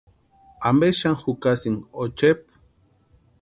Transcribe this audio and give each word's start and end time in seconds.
¿Ampe 0.69 0.87
xani 0.99 1.19
jukasïnki 1.21 1.87
ochepu? 2.01 2.49